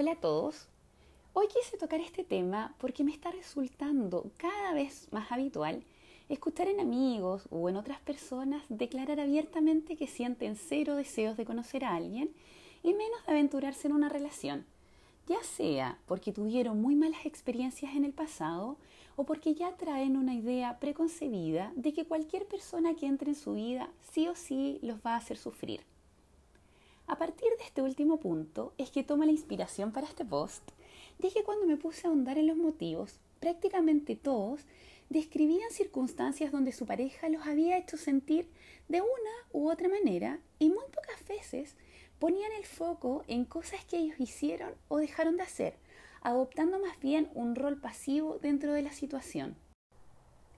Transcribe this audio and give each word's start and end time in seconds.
Hola 0.00 0.12
a 0.12 0.20
todos. 0.20 0.68
Hoy 1.32 1.48
quise 1.48 1.76
tocar 1.76 2.00
este 2.00 2.22
tema 2.22 2.72
porque 2.78 3.02
me 3.02 3.10
está 3.10 3.32
resultando 3.32 4.30
cada 4.36 4.72
vez 4.72 5.08
más 5.10 5.32
habitual 5.32 5.82
escuchar 6.28 6.68
en 6.68 6.78
amigos 6.78 7.48
o 7.50 7.68
en 7.68 7.74
otras 7.74 7.98
personas 8.02 8.62
declarar 8.68 9.18
abiertamente 9.18 9.96
que 9.96 10.06
sienten 10.06 10.54
cero 10.54 10.94
deseos 10.94 11.36
de 11.36 11.44
conocer 11.44 11.84
a 11.84 11.96
alguien 11.96 12.30
y 12.84 12.94
menos 12.94 13.26
de 13.26 13.32
aventurarse 13.32 13.88
en 13.88 13.94
una 13.94 14.08
relación, 14.08 14.66
ya 15.26 15.42
sea 15.42 15.98
porque 16.06 16.30
tuvieron 16.32 16.80
muy 16.80 16.94
malas 16.94 17.26
experiencias 17.26 17.96
en 17.96 18.04
el 18.04 18.12
pasado 18.12 18.76
o 19.16 19.24
porque 19.24 19.54
ya 19.54 19.76
traen 19.76 20.16
una 20.16 20.34
idea 20.34 20.78
preconcebida 20.78 21.72
de 21.74 21.92
que 21.92 22.06
cualquier 22.06 22.46
persona 22.46 22.94
que 22.94 23.06
entre 23.06 23.30
en 23.30 23.36
su 23.36 23.54
vida 23.54 23.90
sí 24.12 24.28
o 24.28 24.36
sí 24.36 24.78
los 24.80 25.00
va 25.00 25.14
a 25.14 25.16
hacer 25.16 25.38
sufrir. 25.38 25.80
A 27.08 27.16
partir 27.16 27.48
de 27.56 27.64
este 27.64 27.80
último 27.80 28.20
punto 28.20 28.74
es 28.76 28.90
que 28.90 29.02
toma 29.02 29.24
la 29.24 29.32
inspiración 29.32 29.92
para 29.92 30.06
este 30.06 30.26
post, 30.26 30.62
ya 31.18 31.30
que 31.30 31.42
cuando 31.42 31.66
me 31.66 31.78
puse 31.78 32.06
a 32.06 32.10
ahondar 32.10 32.36
en 32.36 32.46
los 32.46 32.58
motivos, 32.58 33.18
prácticamente 33.40 34.14
todos 34.14 34.60
describían 35.08 35.70
circunstancias 35.70 36.52
donde 36.52 36.70
su 36.70 36.84
pareja 36.84 37.30
los 37.30 37.46
había 37.46 37.78
hecho 37.78 37.96
sentir 37.96 38.46
de 38.88 39.00
una 39.00 39.34
u 39.52 39.70
otra 39.70 39.88
manera 39.88 40.38
y 40.58 40.68
muy 40.68 40.84
pocas 40.94 41.26
veces 41.26 41.76
ponían 42.18 42.52
el 42.52 42.66
foco 42.66 43.24
en 43.26 43.46
cosas 43.46 43.82
que 43.86 43.96
ellos 43.96 44.20
hicieron 44.20 44.74
o 44.88 44.98
dejaron 44.98 45.38
de 45.38 45.44
hacer, 45.44 45.76
adoptando 46.20 46.78
más 46.78 47.00
bien 47.00 47.30
un 47.32 47.54
rol 47.54 47.80
pasivo 47.80 48.38
dentro 48.42 48.74
de 48.74 48.82
la 48.82 48.92
situación. 48.92 49.56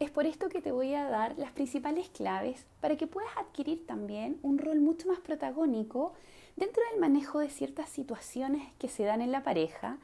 Es 0.01 0.11
por 0.11 0.27
esto 0.27 0.49
que 0.49 0.63
te 0.63 0.73
voy 0.73 0.95
a 0.95 1.05
dar 1.05 1.39
las 1.39 1.53
principales 1.53 2.09
claves 2.09 2.65
para 2.81 2.97
que 2.97 3.07
puedas 3.07 3.37
adquirir 3.37 3.87
también 3.87 4.41
un 4.43 4.59
rol 4.59 4.81
mucho 4.81 5.07
más 5.07 5.21
protagónico 5.21 6.15
dentro 6.57 6.83
del 6.91 7.01
manejo 7.01 7.39
de 7.39 7.51
ciertas 7.51 7.89
situaciones 7.89 8.73
que 8.79 8.89
se 8.89 9.05
dan 9.05 9.23
en 9.23 9.33
la 9.33 9.43
pareja 9.43 9.99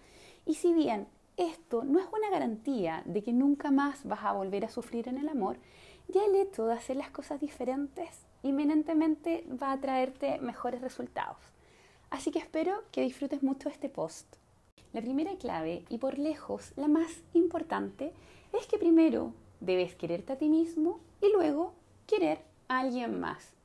y 0.45 0.55
si 0.55 0.73
bien 0.73 1.09
esto 1.37 1.85
no 1.85 1.99
es 1.99 2.07
una 2.13 2.31
garantía 2.31 3.03
de 3.05 3.23
que 3.23 3.33
nunca 3.33 3.71
más 3.71 4.07
vas 4.07 4.25
a 4.25 4.33
volver 4.33 4.65
a 4.65 4.71
sufrir 4.71 5.09
en 5.09 5.19
el 5.19 5.29
amor, 5.29 5.59
ya 6.09 6.25
el 6.25 6.35
hecho 6.37 6.67
de 6.67 6.75
hacer 6.75 6.97
las 6.97 7.11
cosas 7.11 7.41
diferentes 7.41 8.27
inminentemente 8.43 9.45
va 9.61 9.73
a 9.73 9.81
traerte 9.81 10.39
mejores 10.39 10.81
resultados. 10.81 11.39
Así 12.11 12.31
que 12.31 12.39
espero 12.39 12.85
que 12.93 13.03
disfrutes 13.03 13.43
mucho 13.43 13.69
este 13.69 13.89
post. 13.89 14.37
La 14.93 15.03
primera 15.03 15.37
clave, 15.37 15.85
y 15.89 15.99
por 15.99 16.19
lejos 16.19 16.73
la 16.77 16.89
más 16.89 17.11
importante, 17.35 18.13
es 18.59 18.67
que 18.67 18.79
primero 18.79 19.35
debes 19.61 19.95
quererte 19.95 20.33
a 20.33 20.39
ti 20.39 20.49
mismo 20.49 21.01
y 21.21 21.31
luego 21.33 21.75
querer 22.07 22.39
a 22.69 22.79
alguien 22.79 23.21
más. 23.21 23.56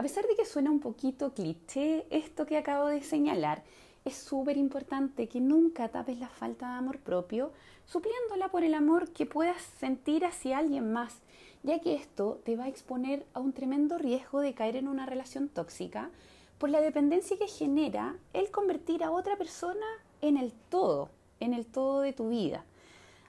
A 0.00 0.02
pesar 0.02 0.26
de 0.26 0.34
que 0.34 0.46
suena 0.46 0.70
un 0.70 0.80
poquito 0.80 1.34
cliché 1.34 2.06
esto 2.08 2.46
que 2.46 2.56
acabo 2.56 2.86
de 2.86 3.02
señalar, 3.02 3.62
es 4.06 4.14
súper 4.14 4.56
importante 4.56 5.28
que 5.28 5.40
nunca 5.42 5.90
tapes 5.90 6.18
la 6.18 6.30
falta 6.30 6.70
de 6.70 6.78
amor 6.78 7.00
propio, 7.00 7.52
supliéndola 7.84 8.48
por 8.48 8.64
el 8.64 8.72
amor 8.72 9.10
que 9.10 9.26
puedas 9.26 9.60
sentir 9.78 10.24
hacia 10.24 10.56
alguien 10.56 10.90
más, 10.90 11.20
ya 11.62 11.80
que 11.80 11.94
esto 11.94 12.40
te 12.46 12.56
va 12.56 12.64
a 12.64 12.68
exponer 12.68 13.26
a 13.34 13.40
un 13.40 13.52
tremendo 13.52 13.98
riesgo 13.98 14.40
de 14.40 14.54
caer 14.54 14.76
en 14.76 14.88
una 14.88 15.04
relación 15.04 15.50
tóxica 15.50 16.08
por 16.56 16.70
la 16.70 16.80
dependencia 16.80 17.36
que 17.36 17.46
genera 17.46 18.16
el 18.32 18.50
convertir 18.50 19.04
a 19.04 19.10
otra 19.10 19.36
persona 19.36 19.84
en 20.22 20.38
el 20.38 20.54
todo, 20.70 21.10
en 21.40 21.52
el 21.52 21.66
todo 21.66 22.00
de 22.00 22.14
tu 22.14 22.30
vida. 22.30 22.64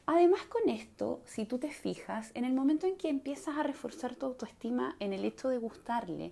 Además 0.06 0.44
con 0.44 0.70
esto, 0.70 1.20
si 1.26 1.46
tú 1.46 1.58
te 1.58 1.70
fijas, 1.70 2.32
en 2.34 2.46
el 2.46 2.54
momento 2.54 2.88
en 2.88 2.96
que 2.96 3.10
empiezas 3.10 3.58
a 3.58 3.64
reforzar 3.64 4.16
tu 4.16 4.26
autoestima 4.26 4.96
en 5.02 5.12
el 5.12 5.26
hecho 5.26 5.50
de 5.50 5.58
gustarle 5.58 6.32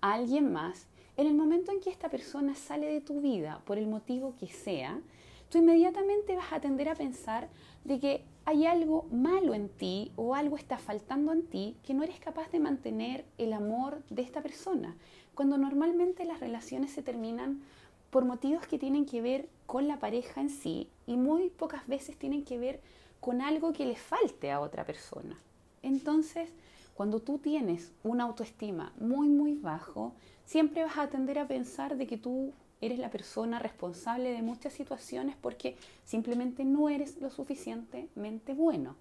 alguien 0.00 0.52
más, 0.52 0.86
en 1.16 1.26
el 1.26 1.34
momento 1.34 1.72
en 1.72 1.80
que 1.80 1.90
esta 1.90 2.08
persona 2.08 2.54
sale 2.54 2.86
de 2.86 3.00
tu 3.00 3.20
vida, 3.20 3.60
por 3.64 3.78
el 3.78 3.86
motivo 3.86 4.34
que 4.38 4.46
sea, 4.46 5.00
tú 5.48 5.58
inmediatamente 5.58 6.36
vas 6.36 6.52
a 6.52 6.60
tender 6.60 6.88
a 6.88 6.94
pensar 6.94 7.48
de 7.84 7.98
que 7.98 8.24
hay 8.44 8.66
algo 8.66 9.06
malo 9.10 9.54
en 9.54 9.68
ti 9.68 10.12
o 10.16 10.34
algo 10.34 10.56
está 10.56 10.78
faltando 10.78 11.32
en 11.32 11.42
ti 11.42 11.76
que 11.82 11.94
no 11.94 12.02
eres 12.02 12.20
capaz 12.20 12.50
de 12.50 12.60
mantener 12.60 13.24
el 13.36 13.52
amor 13.52 14.02
de 14.10 14.22
esta 14.22 14.42
persona, 14.42 14.96
cuando 15.34 15.58
normalmente 15.58 16.24
las 16.24 16.40
relaciones 16.40 16.92
se 16.92 17.02
terminan 17.02 17.62
por 18.10 18.24
motivos 18.24 18.66
que 18.66 18.78
tienen 18.78 19.04
que 19.04 19.20
ver 19.20 19.48
con 19.66 19.86
la 19.86 19.98
pareja 19.98 20.40
en 20.40 20.50
sí 20.50 20.88
y 21.06 21.16
muy 21.16 21.50
pocas 21.50 21.86
veces 21.86 22.16
tienen 22.16 22.44
que 22.44 22.58
ver 22.58 22.80
con 23.20 23.42
algo 23.42 23.72
que 23.72 23.86
le 23.86 23.96
falte 23.96 24.50
a 24.50 24.60
otra 24.60 24.84
persona. 24.84 25.36
Entonces, 25.82 26.50
cuando 26.98 27.20
tú 27.20 27.38
tienes 27.38 27.92
una 28.02 28.24
autoestima 28.24 28.92
muy, 28.98 29.28
muy 29.28 29.54
bajo, 29.54 30.14
siempre 30.44 30.82
vas 30.82 30.98
a 30.98 31.06
tender 31.06 31.38
a 31.38 31.46
pensar 31.46 31.96
de 31.96 32.08
que 32.08 32.16
tú 32.16 32.52
eres 32.80 32.98
la 32.98 33.08
persona 33.08 33.60
responsable 33.60 34.32
de 34.32 34.42
muchas 34.42 34.72
situaciones 34.72 35.36
porque 35.40 35.76
simplemente 36.02 36.64
no 36.64 36.88
eres 36.88 37.20
lo 37.20 37.30
suficientemente 37.30 38.52
bueno. 38.52 38.96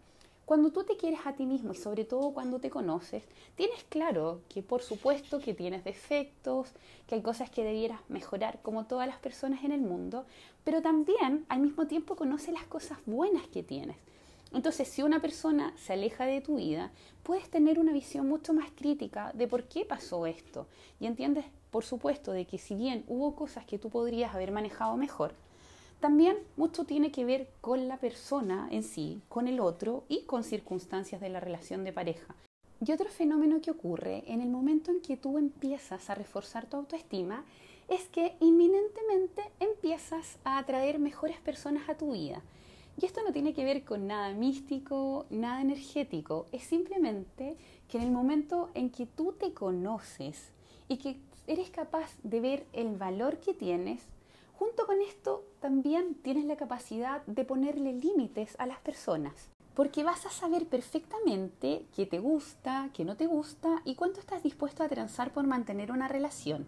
Cuando 0.45 0.71
tú 0.71 0.83
te 0.83 0.95
quieres 0.95 1.21
a 1.25 1.33
ti 1.33 1.47
mismo 1.47 1.73
y 1.73 1.75
sobre 1.75 2.05
todo 2.05 2.35
cuando 2.35 2.59
te 2.59 2.69
conoces, 2.69 3.23
tienes 3.55 3.83
claro 3.89 4.41
que 4.47 4.61
por 4.61 4.83
supuesto 4.83 5.39
que 5.39 5.55
tienes 5.55 5.83
defectos, 5.83 6.73
que 7.07 7.15
hay 7.15 7.23
cosas 7.23 7.49
que 7.49 7.63
debieras 7.63 8.01
mejorar 8.09 8.59
como 8.61 8.85
todas 8.85 9.07
las 9.07 9.17
personas 9.17 9.63
en 9.63 9.71
el 9.71 9.81
mundo, 9.81 10.27
pero 10.63 10.83
también 10.83 11.47
al 11.49 11.61
mismo 11.61 11.87
tiempo 11.87 12.15
conoces 12.15 12.53
las 12.53 12.65
cosas 12.65 12.99
buenas 13.07 13.47
que 13.47 13.63
tienes. 13.63 13.97
Entonces, 14.53 14.87
si 14.87 15.03
una 15.03 15.21
persona 15.21 15.73
se 15.77 15.93
aleja 15.93 16.25
de 16.25 16.41
tu 16.41 16.57
vida, 16.57 16.91
puedes 17.23 17.49
tener 17.49 17.79
una 17.79 17.91
visión 17.91 18.27
mucho 18.27 18.53
más 18.53 18.71
crítica 18.71 19.31
de 19.33 19.47
por 19.47 19.65
qué 19.65 19.85
pasó 19.85 20.25
esto. 20.25 20.67
Y 20.99 21.05
entiendes, 21.05 21.45
por 21.69 21.83
supuesto, 21.83 22.31
de 22.31 22.45
que 22.45 22.57
si 22.57 22.75
bien 22.75 23.03
hubo 23.07 23.35
cosas 23.35 23.65
que 23.65 23.77
tú 23.77 23.89
podrías 23.89 24.33
haber 24.33 24.51
manejado 24.51 24.95
mejor, 24.95 25.33
también 25.99 26.37
mucho 26.55 26.85
tiene 26.85 27.11
que 27.11 27.25
ver 27.25 27.49
con 27.59 27.87
la 27.87 27.97
persona 27.97 28.67
en 28.71 28.83
sí, 28.83 29.21
con 29.29 29.47
el 29.47 29.59
otro 29.59 30.03
y 30.07 30.23
con 30.23 30.43
circunstancias 30.43 31.19
de 31.19 31.29
la 31.29 31.39
relación 31.39 31.83
de 31.83 31.91
pareja. 31.91 32.35
Y 32.85 32.91
otro 32.91 33.09
fenómeno 33.09 33.61
que 33.61 33.71
ocurre 33.71 34.23
en 34.27 34.41
el 34.41 34.49
momento 34.49 34.91
en 34.91 35.01
que 35.01 35.17
tú 35.17 35.39
empiezas 35.39 36.09
a 36.09 36.15
reforzar 36.15 36.67
tu 36.67 36.77
autoestima 36.77 37.43
es 37.89 38.07
que 38.09 38.35
inminentemente 38.39 39.41
empiezas 39.59 40.37
a 40.43 40.59
atraer 40.59 40.99
mejores 40.99 41.39
personas 41.39 41.89
a 41.89 41.95
tu 41.95 42.11
vida. 42.11 42.43
Y 42.99 43.05
esto 43.05 43.21
no 43.23 43.31
tiene 43.31 43.53
que 43.53 43.63
ver 43.63 43.85
con 43.85 44.07
nada 44.07 44.33
místico, 44.33 45.27
nada 45.29 45.61
energético, 45.61 46.47
es 46.51 46.63
simplemente 46.63 47.55
que 47.87 47.99
en 47.99 48.03
el 48.03 48.11
momento 48.11 48.71
en 48.73 48.89
que 48.89 49.05
tú 49.05 49.33
te 49.33 49.53
conoces 49.53 50.51
y 50.87 50.97
que 50.97 51.19
eres 51.45 51.69
capaz 51.69 52.09
de 52.23 52.41
ver 52.41 52.65
el 52.73 52.97
valor 52.97 53.37
que 53.37 53.53
tienes, 53.53 54.01
junto 54.53 54.87
con 54.87 54.99
esto 55.01 55.43
también 55.59 56.15
tienes 56.15 56.45
la 56.45 56.57
capacidad 56.57 57.23
de 57.27 57.45
ponerle 57.45 57.93
límites 57.93 58.55
a 58.57 58.65
las 58.65 58.79
personas. 58.79 59.49
Porque 59.75 60.03
vas 60.03 60.25
a 60.25 60.31
saber 60.31 60.65
perfectamente 60.65 61.85
qué 61.95 62.07
te 62.07 62.17
gusta, 62.17 62.89
qué 62.95 63.05
no 63.05 63.15
te 63.15 63.27
gusta 63.27 63.83
y 63.85 63.93
cuánto 63.93 64.19
estás 64.19 64.41
dispuesto 64.41 64.81
a 64.81 64.89
transar 64.89 65.31
por 65.31 65.45
mantener 65.45 65.91
una 65.91 66.07
relación. 66.07 66.65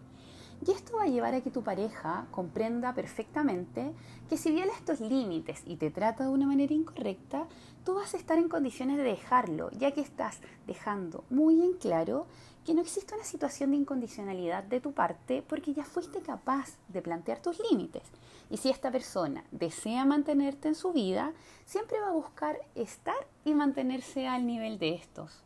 Y 0.66 0.72
esto 0.72 0.98
va 0.98 1.04
a 1.04 1.08
llevar 1.08 1.34
a 1.34 1.40
que 1.40 1.50
tu 1.50 1.62
pareja 1.62 2.26
comprenda 2.30 2.92
perfectamente 2.94 3.92
que 4.28 4.36
si 4.36 4.50
viola 4.50 4.72
estos 4.74 5.00
límites 5.00 5.62
y 5.64 5.76
te 5.76 5.90
trata 5.90 6.24
de 6.24 6.30
una 6.30 6.46
manera 6.46 6.74
incorrecta, 6.74 7.48
tú 7.82 7.94
vas 7.94 8.12
a 8.12 8.18
estar 8.18 8.36
en 8.36 8.48
condiciones 8.48 8.98
de 8.98 9.04
dejarlo, 9.04 9.70
ya 9.70 9.92
que 9.92 10.02
estás 10.02 10.40
dejando 10.66 11.24
muy 11.30 11.62
en 11.62 11.72
claro 11.72 12.26
que 12.64 12.74
no 12.74 12.82
existe 12.82 13.14
una 13.14 13.24
situación 13.24 13.70
de 13.70 13.78
incondicionalidad 13.78 14.62
de 14.64 14.80
tu 14.80 14.92
parte 14.92 15.42
porque 15.48 15.72
ya 15.72 15.84
fuiste 15.84 16.20
capaz 16.20 16.76
de 16.88 17.00
plantear 17.00 17.40
tus 17.40 17.58
límites. 17.70 18.02
Y 18.50 18.58
si 18.58 18.68
esta 18.68 18.90
persona 18.90 19.44
desea 19.50 20.04
mantenerte 20.04 20.68
en 20.68 20.74
su 20.74 20.92
vida, 20.92 21.32
siempre 21.64 22.00
va 22.00 22.08
a 22.08 22.14
buscar 22.14 22.58
estar 22.74 23.16
y 23.46 23.54
mantenerse 23.54 24.26
al 24.26 24.46
nivel 24.46 24.78
de 24.78 24.94
estos. 24.94 25.42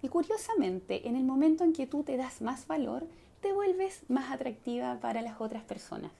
Y 0.00 0.08
curiosamente, 0.08 1.06
en 1.06 1.16
el 1.16 1.24
momento 1.24 1.64
en 1.64 1.72
que 1.72 1.86
tú 1.86 2.02
te 2.02 2.16
das 2.16 2.40
más 2.40 2.66
valor, 2.66 3.06
te 3.44 3.52
vuelves 3.52 4.00
más 4.08 4.32
atractiva 4.32 4.98
para 5.00 5.20
las 5.20 5.38
otras 5.38 5.62
personas. 5.64 6.10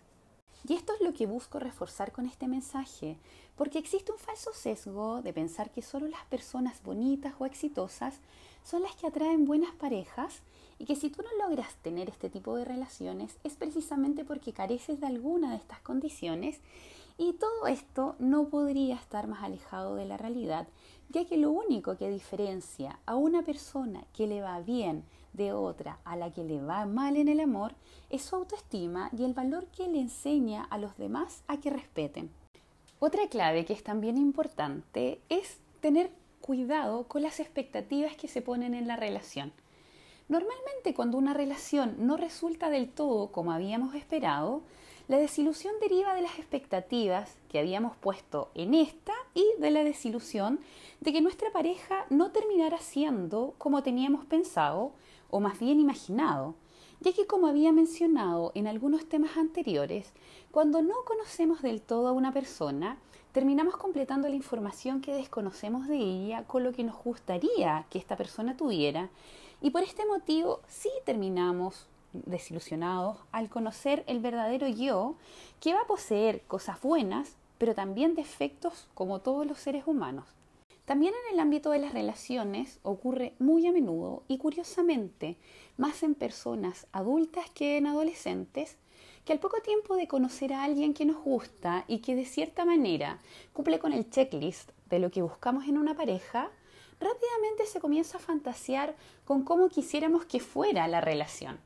Y 0.68 0.74
esto 0.74 0.92
es 0.92 1.00
lo 1.00 1.14
que 1.14 1.24
busco 1.24 1.58
reforzar 1.58 2.12
con 2.12 2.26
este 2.26 2.48
mensaje, 2.48 3.16
porque 3.56 3.78
existe 3.78 4.12
un 4.12 4.18
falso 4.18 4.52
sesgo 4.52 5.22
de 5.22 5.32
pensar 5.32 5.70
que 5.70 5.80
solo 5.80 6.06
las 6.06 6.22
personas 6.26 6.82
bonitas 6.82 7.32
o 7.38 7.46
exitosas 7.46 8.20
son 8.62 8.82
las 8.82 8.94
que 8.96 9.06
atraen 9.06 9.46
buenas 9.46 9.74
parejas 9.74 10.42
y 10.78 10.84
que 10.84 10.96
si 10.96 11.08
tú 11.08 11.22
no 11.22 11.46
logras 11.46 11.74
tener 11.76 12.10
este 12.10 12.28
tipo 12.28 12.56
de 12.56 12.66
relaciones 12.66 13.38
es 13.42 13.54
precisamente 13.54 14.26
porque 14.26 14.52
careces 14.52 15.00
de 15.00 15.06
alguna 15.06 15.52
de 15.52 15.56
estas 15.56 15.80
condiciones 15.80 16.60
y 17.16 17.32
todo 17.32 17.68
esto 17.68 18.16
no 18.18 18.48
podría 18.48 18.96
estar 18.96 19.28
más 19.28 19.42
alejado 19.42 19.94
de 19.94 20.04
la 20.04 20.18
realidad, 20.18 20.68
ya 21.08 21.24
que 21.24 21.38
lo 21.38 21.52
único 21.52 21.96
que 21.96 22.10
diferencia 22.10 22.98
a 23.06 23.14
una 23.14 23.42
persona 23.42 24.04
que 24.12 24.26
le 24.26 24.42
va 24.42 24.60
bien 24.60 25.04
de 25.34 25.52
otra 25.52 25.98
a 26.04 26.16
la 26.16 26.32
que 26.32 26.44
le 26.44 26.60
va 26.60 26.86
mal 26.86 27.16
en 27.16 27.28
el 27.28 27.40
amor 27.40 27.74
es 28.10 28.22
su 28.22 28.36
autoestima 28.36 29.10
y 29.16 29.24
el 29.24 29.34
valor 29.34 29.66
que 29.66 29.88
le 29.88 30.00
enseña 30.00 30.64
a 30.64 30.78
los 30.78 30.96
demás 30.96 31.42
a 31.46 31.58
que 31.58 31.70
respeten. 31.70 32.30
Otra 33.00 33.28
clave 33.28 33.64
que 33.64 33.72
es 33.74 33.82
también 33.82 34.16
importante 34.16 35.20
es 35.28 35.58
tener 35.80 36.10
cuidado 36.40 37.04
con 37.08 37.22
las 37.22 37.40
expectativas 37.40 38.16
que 38.16 38.28
se 38.28 38.42
ponen 38.42 38.74
en 38.74 38.86
la 38.86 38.96
relación. 38.96 39.52
Normalmente 40.28 40.94
cuando 40.94 41.18
una 41.18 41.34
relación 41.34 41.96
no 41.98 42.16
resulta 42.16 42.70
del 42.70 42.88
todo 42.88 43.30
como 43.30 43.52
habíamos 43.52 43.94
esperado, 43.94 44.62
La 45.06 45.18
desilusión 45.18 45.74
deriva 45.82 46.14
de 46.14 46.22
las 46.22 46.38
expectativas 46.38 47.36
que 47.50 47.58
habíamos 47.58 47.94
puesto 47.94 48.50
en 48.54 48.72
esta 48.72 49.12
y 49.34 49.44
de 49.58 49.70
la 49.70 49.84
desilusión 49.84 50.60
de 51.00 51.12
que 51.12 51.20
nuestra 51.20 51.52
pareja 51.52 52.06
no 52.08 52.30
terminara 52.30 52.78
siendo 52.78 53.54
como 53.58 53.82
teníamos 53.82 54.24
pensado 54.24 54.92
o 55.34 55.40
más 55.40 55.58
bien 55.58 55.80
imaginado, 55.80 56.54
ya 57.00 57.12
que 57.12 57.26
como 57.26 57.48
había 57.48 57.72
mencionado 57.72 58.52
en 58.54 58.68
algunos 58.68 59.08
temas 59.08 59.36
anteriores, 59.36 60.12
cuando 60.52 60.80
no 60.80 60.94
conocemos 61.04 61.60
del 61.60 61.82
todo 61.82 62.06
a 62.06 62.12
una 62.12 62.30
persona, 62.32 62.98
terminamos 63.32 63.76
completando 63.76 64.28
la 64.28 64.36
información 64.36 65.00
que 65.00 65.12
desconocemos 65.12 65.88
de 65.88 65.96
ella 65.96 66.44
con 66.44 66.62
lo 66.62 66.70
que 66.70 66.84
nos 66.84 67.02
gustaría 67.02 67.84
que 67.90 67.98
esta 67.98 68.16
persona 68.16 68.56
tuviera 68.56 69.10
y 69.60 69.70
por 69.70 69.82
este 69.82 70.06
motivo 70.06 70.60
sí 70.68 70.90
terminamos 71.04 71.88
desilusionados 72.12 73.18
al 73.32 73.48
conocer 73.48 74.04
el 74.06 74.20
verdadero 74.20 74.68
yo 74.68 75.16
que 75.58 75.74
va 75.74 75.80
a 75.80 75.88
poseer 75.88 76.42
cosas 76.42 76.80
buenas, 76.80 77.34
pero 77.58 77.74
también 77.74 78.14
defectos 78.14 78.86
como 78.94 79.18
todos 79.18 79.48
los 79.48 79.58
seres 79.58 79.82
humanos. 79.88 80.26
También 80.84 81.14
en 81.14 81.34
el 81.34 81.40
ámbito 81.40 81.70
de 81.70 81.78
las 81.78 81.94
relaciones 81.94 82.78
ocurre 82.82 83.34
muy 83.38 83.66
a 83.66 83.72
menudo 83.72 84.22
y 84.28 84.36
curiosamente 84.36 85.38
más 85.78 86.02
en 86.02 86.14
personas 86.14 86.86
adultas 86.92 87.48
que 87.50 87.78
en 87.78 87.86
adolescentes 87.86 88.76
que 89.24 89.32
al 89.32 89.38
poco 89.38 89.62
tiempo 89.62 89.96
de 89.96 90.06
conocer 90.06 90.52
a 90.52 90.62
alguien 90.62 90.92
que 90.92 91.06
nos 91.06 91.22
gusta 91.22 91.84
y 91.88 92.00
que 92.00 92.14
de 92.14 92.26
cierta 92.26 92.66
manera 92.66 93.18
cumple 93.54 93.78
con 93.78 93.94
el 93.94 94.10
checklist 94.10 94.70
de 94.90 94.98
lo 94.98 95.10
que 95.10 95.22
buscamos 95.22 95.66
en 95.66 95.78
una 95.78 95.96
pareja, 95.96 96.50
rápidamente 97.00 97.64
se 97.66 97.80
comienza 97.80 98.18
a 98.18 98.20
fantasear 98.20 98.94
con 99.24 99.42
cómo 99.42 99.70
quisiéramos 99.70 100.26
que 100.26 100.40
fuera 100.40 100.86
la 100.88 101.00
relación. 101.00 101.58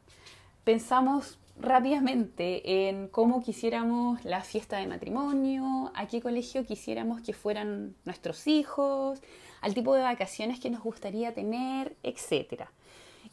Pensamos 0.68 1.38
rápidamente 1.58 2.88
en 2.90 3.08
cómo 3.08 3.42
quisiéramos 3.42 4.22
la 4.26 4.42
fiesta 4.42 4.76
de 4.76 4.86
matrimonio, 4.86 5.90
a 5.94 6.06
qué 6.06 6.20
colegio 6.20 6.66
quisiéramos 6.66 7.22
que 7.22 7.32
fueran 7.32 7.94
nuestros 8.04 8.46
hijos, 8.46 9.18
al 9.62 9.72
tipo 9.72 9.94
de 9.94 10.02
vacaciones 10.02 10.60
que 10.60 10.68
nos 10.68 10.82
gustaría 10.82 11.32
tener, 11.32 11.96
etc. 12.02 12.64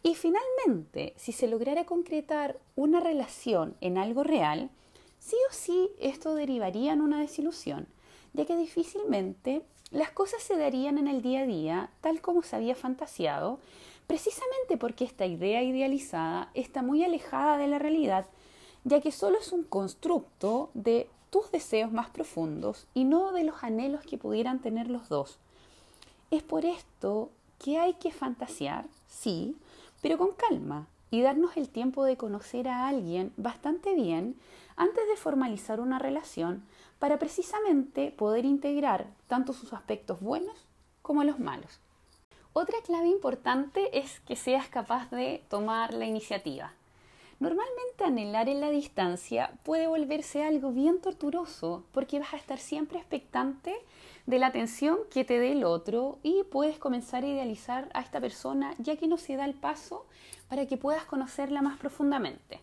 Y 0.01 0.15
finalmente, 0.15 1.11
si 1.17 1.33
se 1.33 1.49
lograra 1.49 1.83
concretar 1.83 2.57
una 2.77 3.01
relación 3.01 3.75
en 3.81 3.97
algo 3.97 4.23
real, 4.23 4.69
sí 5.19 5.35
o 5.49 5.53
sí 5.53 5.89
esto 5.99 6.35
derivaría 6.35 6.93
en 6.93 7.01
una 7.01 7.19
desilusión, 7.19 7.89
ya 8.31 8.45
que 8.45 8.55
difícilmente 8.55 9.61
las 9.91 10.11
cosas 10.11 10.41
se 10.41 10.55
darían 10.55 10.97
en 10.97 11.09
el 11.09 11.21
día 11.21 11.41
a 11.41 11.45
día 11.45 11.89
tal 11.99 12.21
como 12.21 12.43
se 12.43 12.55
había 12.55 12.75
fantaseado 12.75 13.59
precisamente 14.07 14.77
porque 14.77 15.05
esta 15.05 15.25
idea 15.25 15.63
idealizada 15.63 16.49
está 16.53 16.81
muy 16.81 17.03
alejada 17.03 17.57
de 17.57 17.67
la 17.67 17.79
realidad, 17.79 18.25
ya 18.83 19.01
que 19.01 19.11
solo 19.11 19.39
es 19.39 19.51
un 19.51 19.63
constructo 19.63 20.69
de 20.73 21.09
tus 21.29 21.51
deseos 21.51 21.91
más 21.91 22.09
profundos 22.09 22.87
y 22.93 23.03
no 23.03 23.31
de 23.31 23.43
los 23.43 23.63
anhelos 23.63 24.05
que 24.05 24.17
pudieran 24.17 24.59
tener 24.59 24.89
los 24.89 25.09
dos. 25.09 25.39
Es 26.31 26.43
por 26.43 26.65
esto 26.65 27.29
que 27.59 27.77
hay 27.77 27.95
que 27.95 28.11
fantasear, 28.11 28.85
sí, 29.07 29.55
pero 30.01 30.17
con 30.17 30.31
calma 30.33 30.87
y 31.11 31.21
darnos 31.21 31.57
el 31.57 31.69
tiempo 31.69 32.03
de 32.03 32.17
conocer 32.17 32.67
a 32.67 32.87
alguien 32.87 33.33
bastante 33.37 33.95
bien 33.95 34.35
antes 34.75 35.07
de 35.07 35.17
formalizar 35.17 35.79
una 35.79 35.99
relación 35.99 36.63
para 36.99 37.19
precisamente 37.19 38.11
poder 38.11 38.45
integrar 38.45 39.07
tanto 39.27 39.53
sus 39.53 39.73
aspectos 39.73 40.21
buenos 40.21 40.55
como 41.01 41.23
los 41.23 41.39
malos. 41.39 41.79
Otra 42.57 42.77
clave 42.85 43.09
importante 43.09 43.99
es 43.99 44.21
que 44.21 44.37
seas 44.37 44.69
capaz 44.69 45.11
de 45.11 45.43
tomar 45.49 45.93
la 45.93 46.05
iniciativa. 46.05 46.71
Normalmente 47.41 48.05
anhelar 48.05 48.47
en 48.47 48.61
la 48.61 48.69
distancia 48.69 49.51
puede 49.63 49.87
volverse 49.87 50.41
algo 50.41 50.71
bien 50.71 51.01
torturoso 51.01 51.83
porque 51.91 52.17
vas 52.17 52.33
a 52.33 52.37
estar 52.37 52.57
siempre 52.57 52.97
expectante 52.97 53.75
de 54.25 54.39
la 54.39 54.47
atención 54.47 54.99
que 55.11 55.25
te 55.25 55.37
dé 55.37 55.51
el 55.51 55.65
otro 55.65 56.17
y 56.23 56.43
puedes 56.43 56.79
comenzar 56.79 57.25
a 57.25 57.27
idealizar 57.27 57.89
a 57.93 57.99
esta 57.99 58.21
persona 58.21 58.73
ya 58.77 58.95
que 58.95 59.07
no 59.09 59.17
se 59.17 59.35
da 59.35 59.43
el 59.43 59.55
paso 59.55 60.05
para 60.47 60.65
que 60.65 60.77
puedas 60.77 61.03
conocerla 61.03 61.61
más 61.61 61.77
profundamente. 61.77 62.61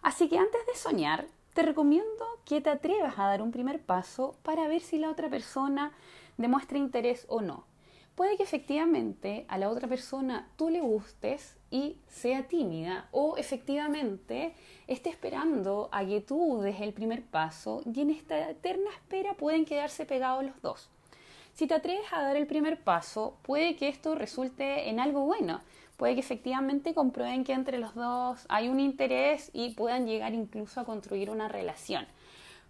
Así 0.00 0.30
que 0.30 0.38
antes 0.38 0.66
de 0.66 0.74
soñar, 0.74 1.26
te 1.52 1.60
recomiendo 1.60 2.24
que 2.46 2.62
te 2.62 2.70
atrevas 2.70 3.18
a 3.18 3.26
dar 3.26 3.42
un 3.42 3.52
primer 3.52 3.78
paso 3.78 4.36
para 4.42 4.68
ver 4.68 4.80
si 4.80 4.96
la 4.96 5.10
otra 5.10 5.28
persona 5.28 5.92
demuestra 6.38 6.78
interés 6.78 7.26
o 7.28 7.42
no 7.42 7.67
puede 8.18 8.36
que 8.36 8.42
efectivamente 8.42 9.44
a 9.46 9.58
la 9.58 9.70
otra 9.70 9.86
persona 9.86 10.48
tú 10.56 10.70
le 10.70 10.80
gustes 10.80 11.56
y 11.70 11.98
sea 12.08 12.48
tímida 12.48 13.06
o 13.12 13.36
efectivamente 13.36 14.56
esté 14.88 15.08
esperando 15.08 15.88
a 15.92 16.04
que 16.04 16.20
tú 16.20 16.60
des 16.60 16.80
el 16.80 16.92
primer 16.92 17.22
paso 17.22 17.80
y 17.84 18.00
en 18.00 18.10
esta 18.10 18.50
eterna 18.50 18.90
espera 18.90 19.34
pueden 19.34 19.64
quedarse 19.64 20.04
pegados 20.04 20.44
los 20.44 20.60
dos. 20.62 20.90
Si 21.52 21.68
te 21.68 21.74
atreves 21.74 22.12
a 22.12 22.22
dar 22.22 22.34
el 22.34 22.48
primer 22.48 22.82
paso, 22.82 23.38
puede 23.42 23.76
que 23.76 23.86
esto 23.86 24.16
resulte 24.16 24.88
en 24.88 24.98
algo 24.98 25.20
bueno. 25.20 25.60
Puede 25.96 26.14
que 26.14 26.20
efectivamente 26.20 26.94
comprueben 26.94 27.44
que 27.44 27.52
entre 27.52 27.78
los 27.78 27.94
dos 27.94 28.46
hay 28.48 28.68
un 28.68 28.80
interés 28.80 29.52
y 29.52 29.74
puedan 29.74 30.08
llegar 30.08 30.34
incluso 30.34 30.80
a 30.80 30.84
construir 30.84 31.30
una 31.30 31.46
relación. 31.46 32.04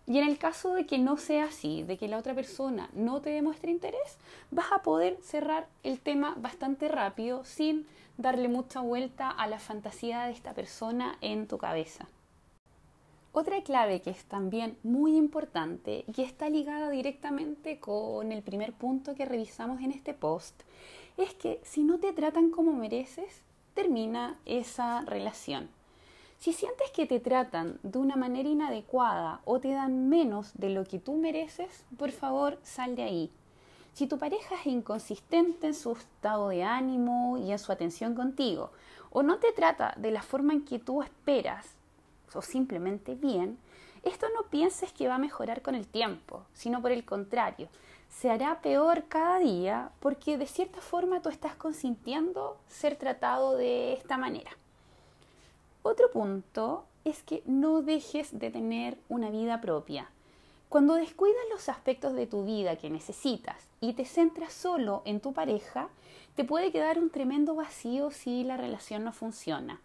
Y 0.09 0.17
en 0.17 0.27
el 0.27 0.39
caso 0.39 0.73
de 0.73 0.87
que 0.87 0.97
no 0.97 1.19
sea 1.19 1.45
así, 1.45 1.83
de 1.83 1.99
que 1.99 2.09
la 2.09 2.17
otra 2.17 2.35
persona 2.35 2.89
no 2.95 3.21
te 3.21 3.29
demuestre 3.29 3.71
interés, 3.71 4.17
vas 4.51 4.73
a 4.73 4.83
poder 4.83 5.19
cerrar 5.21 5.69
el 5.83 6.01
tema 6.01 6.35
bastante 6.39 6.89
rápido 6.89 7.45
sin 7.45 7.87
darle 8.17 8.49
mucha 8.49 8.81
vuelta 8.81 9.29
a 9.29 9.47
la 9.49 9.59
fantasía 9.59 10.25
de 10.25 10.33
esta 10.33 10.55
persona 10.55 11.19
en 11.21 11.47
tu 11.47 11.59
cabeza. 11.59 12.09
Otra 13.33 13.61
clave 13.63 14.01
que 14.01 14.09
es 14.09 14.25
también 14.25 14.79
muy 14.83 15.15
importante 15.15 16.07
y 16.17 16.23
está 16.23 16.49
ligada 16.49 16.89
directamente 16.89 17.79
con 17.79 18.33
el 18.33 18.43
primer 18.43 18.73
punto 18.73 19.15
que 19.15 19.27
revisamos 19.27 19.83
en 19.83 19.93
este 19.93 20.15
post 20.15 20.63
es 21.19 21.35
que 21.35 21.61
si 21.65 21.85
no 21.85 21.99
te 21.99 22.15
tratan 22.15 22.49
como 22.49 22.73
mereces, 22.73 23.43
termina 23.75 24.39
esa 24.47 25.03
relación. 25.03 25.69
Si 26.39 26.53
sientes 26.53 26.93
que 26.93 27.05
te 27.05 27.19
tratan 27.19 27.81
de 27.83 27.99
una 27.99 28.15
manera 28.15 28.49
inadecuada 28.49 29.41
o 29.45 29.59
te 29.59 29.73
dan 29.73 30.09
menos 30.09 30.53
de 30.55 30.71
lo 30.71 30.85
que 30.85 31.01
tú 31.01 31.15
mereces, 31.17 31.85
por 31.99 32.13
favor 32.13 32.59
sal 32.63 32.95
de 32.95 33.03
ahí. 33.03 33.31
Si 33.93 34.07
tu 34.07 34.21
pareja 34.21 34.55
es 34.55 34.67
inconsistente 34.69 35.67
en 35.67 35.75
su 35.75 35.91
estado 35.93 36.51
de 36.51 36.63
ánimo 36.63 37.39
y 37.39 37.51
en 37.51 37.59
su 37.59 37.73
atención 37.73 38.15
contigo, 38.15 38.71
o 39.11 39.25
no 39.25 39.39
te 39.39 39.53
trata 39.53 39.95
de 39.97 40.13
la 40.13 40.23
forma 40.23 40.53
en 40.53 40.65
que 40.65 40.79
tú 40.79 41.03
esperas, 41.03 41.75
o 42.33 42.41
simplemente 42.41 43.17
bien, 43.17 43.59
esto 44.05 44.29
no 44.37 44.45
pienses 44.45 44.93
que 44.93 45.09
va 45.09 45.17
a 45.17 45.19
mejorar 45.19 45.61
con 45.61 45.75
el 45.75 45.89
tiempo, 45.89 46.45
sino 46.55 46.81
por 46.81 46.93
el 46.93 47.05
contrario, 47.05 47.69
se 48.09 48.31
hará 48.31 48.61
peor 48.61 49.07
cada 49.09 49.41
día 49.41 49.91
porque 49.99 50.39
de 50.39 50.47
cierta 50.47 50.81
forma 50.81 51.21
tú 51.21 51.31
estás 51.31 51.57
consintiendo 51.57 52.57
ser 52.69 52.95
tratado 52.95 53.57
de 53.57 53.95
esta 53.95 54.17
manera. 54.17 54.53
Otro 55.83 56.11
punto 56.11 56.85
es 57.05 57.23
que 57.23 57.43
no 57.47 57.83
dejes 57.83 58.39
de 58.39 58.51
tener 58.51 58.99
una 59.09 59.31
vida 59.31 59.61
propia. 59.61 60.11
Cuando 60.69 60.95
descuidas 60.95 61.43
los 61.51 61.69
aspectos 61.69 62.13
de 62.13 62.27
tu 62.27 62.45
vida 62.45 62.77
que 62.77 62.91
necesitas 62.91 63.69
y 63.81 63.95
te 63.95 64.05
centras 64.05 64.53
solo 64.53 65.03
en 65.07 65.21
tu 65.21 65.33
pareja, 65.33 65.89
te 66.35 66.45
puede 66.45 66.73
quedar 66.73 66.99
un 66.99 67.11
tremendo 67.11 67.55
vacío 67.55 68.11
si 68.11 68.45
la 68.45 68.57
relación 68.57 69.03
no 69.03 69.13
funciona. 69.13 69.81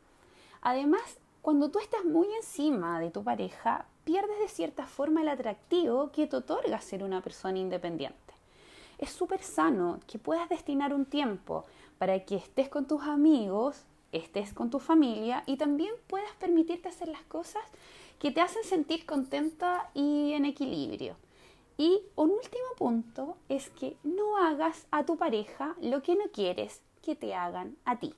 Además, 0.62 1.20
cuando 1.42 1.72
tú 1.72 1.80
estás 1.80 2.04
muy 2.04 2.28
encima 2.36 3.00
de 3.00 3.12
tu 3.12 3.24
pareja, 3.24 3.86
pierdes 4.04 4.40
de 4.40 4.50
cierta 4.50 4.86
forma 4.86 5.22
el 5.22 5.30
atractivo 5.30 6.12
que 6.12 6.28
te 6.28 6.38
otorga 6.38 6.82
ser 6.82 7.04
una 7.04 7.22
persona 7.22 7.60
independiente. 7.60 8.34
Es 8.98 9.12
súper 9.12 9.42
sano 9.42 10.00
que 10.08 10.20
puedas 10.20 10.50
destinar 10.50 10.94
un 10.94 11.06
tiempo 11.06 11.66
para 11.98 12.20
que 12.26 12.36
estés 12.36 12.70
con 12.70 12.88
tus 12.88 13.02
amigos 13.04 13.86
estés 14.13 14.53
con 14.53 14.70
tu 14.70 14.79
familia 14.79 15.43
y 15.46 15.58
también 15.58 15.93
puedas 16.08 16.32
permitirte 16.39 16.89
hacer 16.89 17.10
las 17.10 17.24
cosas 17.24 17.63
que 18.20 18.32
te 18.32 18.41
hacen 18.41 18.63
sentir 18.63 19.05
contenta 19.05 19.89
y 19.93 20.34
en 20.34 20.46
equilibrio. 20.46 21.17
Y 21.77 22.01
un 22.15 22.29
último 22.29 22.67
punto 22.77 23.36
es 23.50 23.70
que 23.72 23.98
no 24.03 24.38
hagas 24.38 24.86
a 24.91 25.05
tu 25.05 25.17
pareja 25.17 25.75
lo 25.82 26.01
que 26.03 26.15
no 26.15 26.25
quieres 26.32 26.82
que 27.01 27.15
te 27.15 27.34
hagan 27.34 27.75
a 27.84 28.00
ti. 28.00 28.13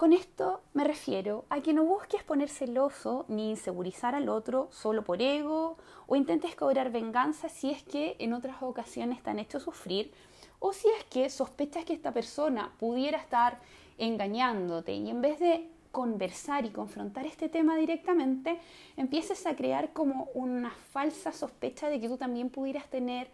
Con 0.00 0.14
esto 0.14 0.62
me 0.72 0.84
refiero 0.84 1.44
a 1.50 1.60
que 1.60 1.74
no 1.74 1.84
busques 1.84 2.22
poner 2.22 2.48
celoso 2.48 3.26
ni 3.28 3.50
insegurizar 3.50 4.14
al 4.14 4.30
otro 4.30 4.68
solo 4.70 5.04
por 5.04 5.20
ego 5.20 5.76
o 6.06 6.16
intentes 6.16 6.56
cobrar 6.56 6.90
venganza 6.90 7.50
si 7.50 7.70
es 7.70 7.82
que 7.82 8.16
en 8.18 8.32
otras 8.32 8.62
ocasiones 8.62 9.22
te 9.22 9.28
han 9.28 9.38
hecho 9.38 9.60
sufrir 9.60 10.10
o 10.58 10.72
si 10.72 10.88
es 10.88 11.04
que 11.04 11.28
sospechas 11.28 11.84
que 11.84 11.92
esta 11.92 12.12
persona 12.14 12.72
pudiera 12.78 13.18
estar 13.18 13.60
engañándote. 13.98 14.94
Y 14.94 15.10
en 15.10 15.20
vez 15.20 15.38
de 15.38 15.68
conversar 15.92 16.64
y 16.64 16.70
confrontar 16.70 17.26
este 17.26 17.50
tema 17.50 17.76
directamente, 17.76 18.58
empieces 18.96 19.44
a 19.44 19.54
crear 19.54 19.92
como 19.92 20.30
una 20.32 20.70
falsa 20.70 21.30
sospecha 21.30 21.90
de 21.90 22.00
que 22.00 22.08
tú 22.08 22.16
también 22.16 22.48
pudieras 22.48 22.88
tener 22.88 23.28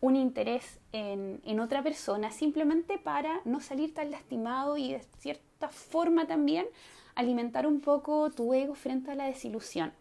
un 0.00 0.14
interés 0.14 0.78
en, 0.92 1.40
en, 1.44 1.58
otra 1.58 1.82
persona 1.82 2.30
simplemente 2.30 2.98
para 2.98 3.40
no 3.44 3.60
salir 3.60 3.92
tan 3.92 4.12
lastimado 4.12 4.76
y 4.76 4.92
de 4.92 4.96
forma 5.68 6.26
también 6.26 6.66
alimentar 7.14 7.66
un 7.66 7.80
poco 7.80 8.30
tu 8.30 8.54
ego 8.54 8.74
frente 8.74 9.10
a 9.10 9.14
la 9.14 9.26
desilusión. 9.26 9.92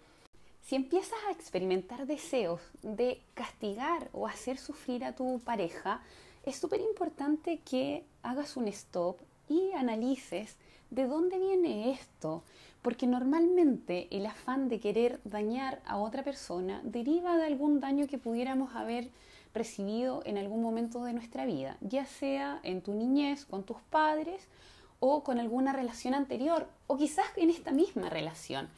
Si 0.61 0.75
empiezas 0.75 1.19
a 1.27 1.31
experimentar 1.31 2.05
deseos 2.05 2.61
de 2.81 3.21
castigar 3.33 4.09
o 4.13 4.27
hacer 4.27 4.57
sufrir 4.57 5.03
a 5.03 5.15
tu 5.15 5.39
pareja, 5.39 6.01
es 6.45 6.55
súper 6.55 6.79
importante 6.81 7.59
que 7.59 8.05
hagas 8.23 8.55
un 8.57 8.67
stop 8.67 9.17
y 9.49 9.71
analices 9.73 10.55
de 10.89 11.07
dónde 11.07 11.39
viene 11.39 11.91
esto, 11.91 12.43
porque 12.81 13.07
normalmente 13.07 14.07
el 14.11 14.25
afán 14.25 14.69
de 14.69 14.79
querer 14.79 15.19
dañar 15.23 15.81
a 15.85 15.97
otra 15.97 16.23
persona 16.23 16.81
deriva 16.83 17.37
de 17.37 17.45
algún 17.45 17.79
daño 17.79 18.07
que 18.07 18.17
pudiéramos 18.17 18.75
haber 18.75 19.09
recibido 19.53 20.21
en 20.25 20.37
algún 20.37 20.61
momento 20.61 21.03
de 21.03 21.13
nuestra 21.13 21.45
vida, 21.45 21.77
ya 21.81 22.05
sea 22.05 22.59
en 22.63 22.81
tu 22.81 22.93
niñez, 22.93 23.45
con 23.45 23.63
tus 23.63 23.77
padres 23.89 24.47
o 25.01 25.23
con 25.23 25.39
alguna 25.39 25.73
relación 25.73 26.13
anterior 26.13 26.69
o 26.87 26.95
quizás 26.95 27.25
en 27.35 27.49
esta 27.49 27.71
misma 27.71 28.09
relación. 28.09 28.69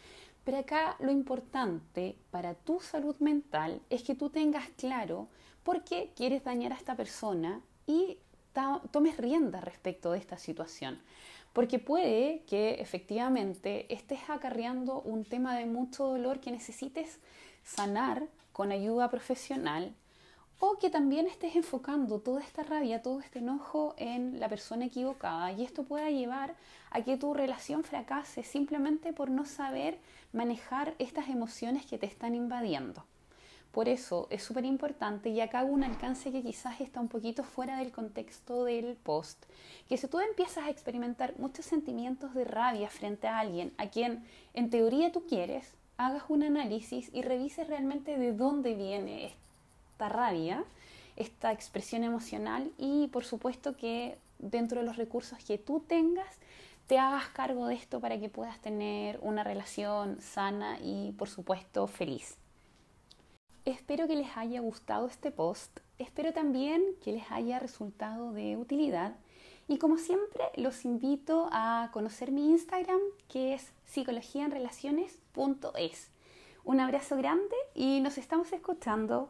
Pero 0.44 0.58
acá 0.58 0.96
lo 1.00 1.12
importante 1.12 2.18
para 2.32 2.56
tu 2.56 2.80
salud 2.80 3.15
mental 3.20 3.82
es 3.89 4.03
que 4.03 4.15
tú 4.15 4.30
tengas 4.30 4.68
claro 4.77 5.27
por 5.63 5.84
qué 5.84 6.12
quieres 6.15 6.44
dañar 6.44 6.72
a 6.72 6.75
esta 6.75 6.96
persona 6.96 7.62
y 7.86 8.18
tomes 8.92 9.18
rienda 9.18 9.62
respecto 9.62 10.12
de 10.12 10.20
esta 10.20 10.38
situación. 10.38 11.00
Porque 11.51 11.77
puede 11.77 12.44
que 12.48 12.75
efectivamente 12.75 13.94
estés 13.94 14.22
acarreando 14.30 15.01
un 15.01 15.25
tema 15.25 15.56
de 15.58 15.65
mucho 15.65 16.06
dolor 16.08 16.39
que 16.39 16.51
necesites 16.51 17.20
sanar 17.63 18.27
con 18.53 18.72
ayuda 18.72 19.10
profesional 19.10 19.94
o 20.65 20.77
que 20.79 20.89
también 20.89 21.27
estés 21.27 21.58
enfocando 21.58 22.20
toda 22.20 22.39
esta 22.41 22.63
rabia, 22.63 23.01
todo 23.01 23.20
este 23.20 23.39
enojo 23.39 23.96
en 23.98 24.39
la 24.39 24.48
persona 24.48 24.86
equivocada 24.86 25.51
y 25.51 25.62
esto 25.62 25.84
pueda 25.84 26.10
llevar 26.10 26.55
a 26.89 27.01
que 27.01 27.17
tu 27.17 27.34
relación 27.34 27.84
fracase 27.84 28.43
simplemente 28.43 29.12
por 29.12 29.29
no 29.29 29.43
saber 29.43 30.00
manejar 30.32 30.96
estas 31.00 31.27
emociones 31.27 31.86
que 31.86 31.98
te 31.98 32.05
están 32.05 32.34
invadiendo. 32.34 33.03
Por 33.74 33.89
eso 33.89 34.27
es 34.29 34.41
súper 34.41 34.63
importante 34.63 35.27
y 35.27 35.41
acá 35.41 35.60
hago 35.60 35.74
un 35.74 35.84
alcance 35.84 36.32
que 36.32 36.41
quizás 36.41 36.79
está 36.79 37.01
un 37.01 37.10
poquito 37.10 37.43
fuera 37.43 37.77
del 37.79 37.91
contexto 37.91 38.63
del 38.63 38.96
post, 38.96 39.43
que 39.89 39.98
si 39.98 40.08
tú 40.08 40.22
empiezas 40.22 40.63
a 40.63 40.70
experimentar 40.70 41.38
muchos 41.39 41.65
sentimientos 41.65 42.34
de 42.34 42.46
rabia 42.46 42.89
frente 42.89 43.27
a 43.27 43.39
alguien 43.39 43.74
a 43.77 43.88
quien 43.88 44.24
en 44.53 44.70
teoría 44.70 45.12
tú 45.12 45.25
quieres, 45.27 45.75
hagas 45.98 46.24
un 46.29 46.41
análisis 46.41 47.10
y 47.12 47.22
revises 47.22 47.67
realmente 47.67 48.17
de 48.17 48.32
dónde 48.32 48.75
viene 48.75 49.25
esto 49.25 49.43
esta 49.94 50.10
rabia, 50.10 50.66
esta 51.16 51.52
expresión 51.52 52.04
emocional 52.04 52.72
y 52.80 53.10
por 53.10 53.26
supuesto 53.26 53.78
que 53.78 54.18
dentro 54.40 54.80
de 54.80 54.86
los 54.88 54.98
recursos 54.98 55.38
que 55.46 55.60
tú 55.60 55.82
tengas, 55.88 56.40
te 56.88 56.98
hagas 56.98 57.28
cargo 57.30 57.68
de 57.68 57.76
esto 57.76 58.00
para 58.00 58.20
que 58.20 58.28
puedas 58.28 58.60
tener 58.60 59.20
una 59.22 59.44
relación 59.44 60.20
sana 60.20 60.80
y 60.82 61.12
por 61.12 61.30
supuesto 61.30 61.86
feliz. 61.86 62.38
Espero 63.66 64.08
que 64.08 64.16
les 64.16 64.36
haya 64.36 64.62
gustado 64.62 65.06
este 65.08 65.30
post, 65.30 65.80
espero 66.00 66.34
también 66.34 66.84
que 67.04 67.12
les 67.12 67.32
haya 67.32 67.60
resultado 67.60 68.34
de 68.34 68.58
utilidad 68.58 69.14
y 69.68 69.78
como 69.78 69.98
siempre 69.98 70.46
los 70.56 70.86
invito 70.86 71.50
a 71.52 71.92
conocer 71.94 72.32
mi 72.32 72.50
Instagram 72.50 73.00
que 73.30 73.54
es 73.54 73.72
psicologiaenrelaciones.es. 73.86 76.10
Un 76.66 76.80
abrazo 76.80 77.18
grande 77.18 77.56
y 77.76 78.00
nos 78.00 78.18
estamos 78.18 78.54
escuchando 78.54 79.22